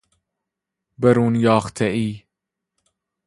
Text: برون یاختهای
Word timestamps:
برون 0.97 1.35
یاختهای 1.35 2.23